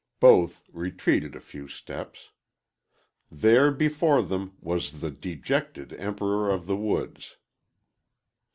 Both 0.19 0.63
retreated 0.73 1.35
a 1.35 1.39
few 1.39 1.67
steps. 1.67 2.31
There, 3.29 3.69
before 3.69 4.23
them, 4.23 4.57
was 4.59 4.99
the 4.99 5.11
dejected 5.11 5.93
"Emperor 5.93 6.49
of 6.49 6.65
the 6.65 6.75
Woods." 6.75 7.35